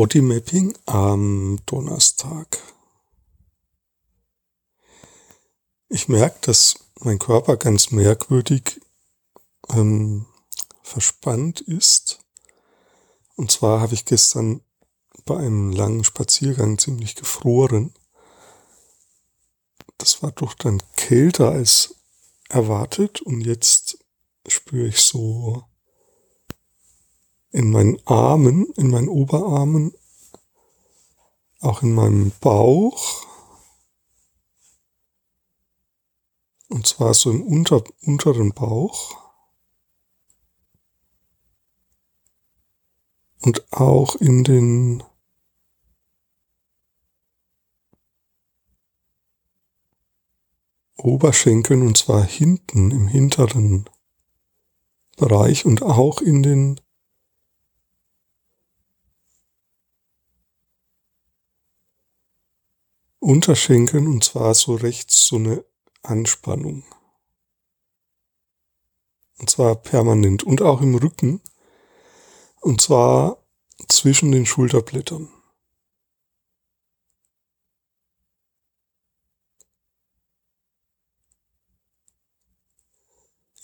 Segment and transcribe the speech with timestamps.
[0.00, 2.58] Bodymapping am Donnerstag.
[5.90, 8.80] Ich merke, dass mein Körper ganz merkwürdig
[9.68, 10.24] ähm,
[10.82, 12.20] verspannt ist.
[13.36, 14.62] Und zwar habe ich gestern
[15.26, 17.92] bei einem langen Spaziergang ziemlich gefroren.
[19.98, 21.94] Das war doch dann kälter als
[22.48, 23.98] erwartet und jetzt
[24.48, 25.69] spüre ich so
[27.52, 29.92] in meinen Armen, in meinen Oberarmen,
[31.60, 33.26] auch in meinem Bauch.
[36.68, 39.16] Und zwar so im unter, unteren Bauch.
[43.42, 45.02] Und auch in den
[50.96, 53.88] Oberschenkeln und zwar hinten im hinteren
[55.16, 56.80] Bereich und auch in den
[63.20, 65.64] Unterschenkeln und zwar so rechts so eine
[66.02, 66.84] Anspannung.
[69.38, 71.40] Und zwar permanent und auch im Rücken.
[72.60, 73.42] Und zwar
[73.88, 75.30] zwischen den Schulterblättern.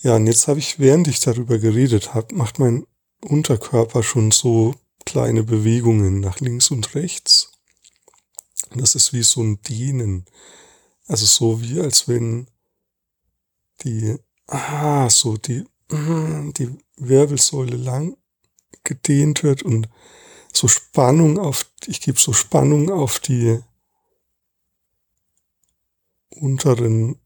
[0.00, 2.86] Ja, und jetzt habe ich, während ich darüber geredet habe, macht mein
[3.22, 7.55] Unterkörper schon so kleine Bewegungen nach links und rechts.
[8.74, 10.26] Das ist wie so ein Dehnen.
[11.06, 12.48] Also so wie als wenn
[13.82, 18.16] die, ah, so die, die Wirbelsäule lang
[18.84, 19.88] gedehnt wird und
[20.52, 23.60] so Spannung auf, ich gebe so Spannung auf die
[26.30, 27.20] unteren,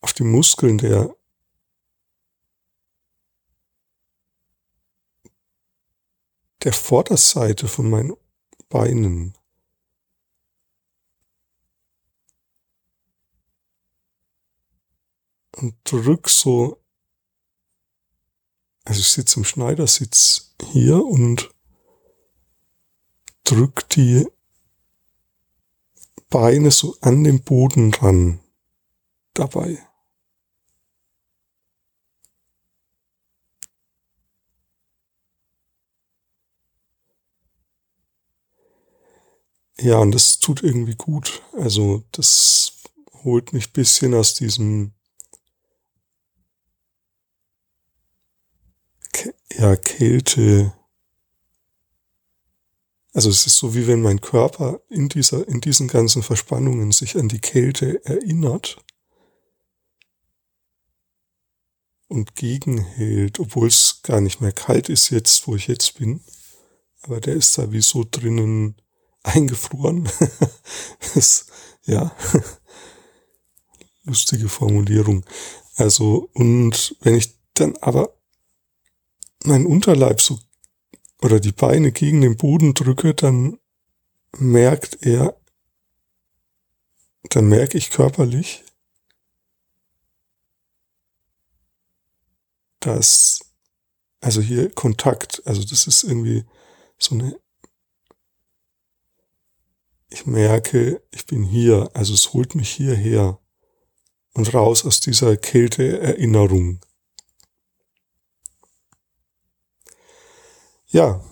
[0.00, 1.14] auf die Muskeln der
[6.64, 8.12] der Vorderseite von meinen
[8.72, 9.34] Beinen.
[15.54, 16.82] Und drück so,
[18.84, 21.50] also ich sitze im Schneidersitz hier und
[23.44, 24.26] drück die
[26.30, 28.40] Beine so an den Boden ran
[29.34, 29.86] dabei.
[39.82, 41.42] Ja, und das tut irgendwie gut.
[41.54, 42.82] Also das
[43.24, 44.92] holt mich bisschen aus diesem
[49.58, 50.72] ja, Kälte.
[53.12, 57.16] Also es ist so wie wenn mein Körper in dieser, in diesen ganzen Verspannungen sich
[57.16, 58.76] an die Kälte erinnert
[62.06, 66.20] und gegenhält, obwohl es gar nicht mehr kalt ist jetzt, wo ich jetzt bin.
[67.02, 68.76] Aber der ist da wie so drinnen
[69.22, 70.08] eingefroren.
[71.14, 71.46] das,
[71.84, 72.14] ja,
[74.04, 75.24] lustige Formulierung.
[75.76, 78.16] Also, und wenn ich dann aber
[79.44, 80.38] meinen Unterleib so
[81.22, 83.58] oder die Beine gegen den Boden drücke, dann
[84.36, 85.36] merkt er,
[87.30, 88.64] dann merke ich körperlich,
[92.80, 93.40] dass,
[94.20, 96.44] also hier Kontakt, also das ist irgendwie
[96.98, 97.41] so eine
[100.12, 103.38] ich merke, ich bin hier, also es holt mich hierher
[104.34, 106.80] und raus aus dieser Kälteerinnerung.
[110.88, 111.24] Ja,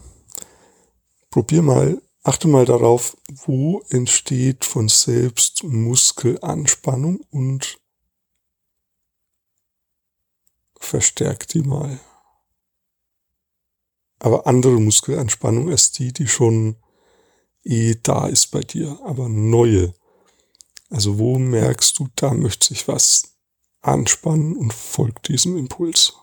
[1.28, 7.78] probier mal, achte mal darauf, wo entsteht von selbst Muskelanspannung und
[10.78, 12.00] verstärk die mal.
[14.18, 16.76] Aber andere Muskelanspannung als die, die schon
[17.64, 19.94] eh da ist bei dir, aber neue.
[20.90, 23.36] Also wo merkst du, da möchte sich was
[23.80, 26.14] anspannen und folgt diesem Impuls.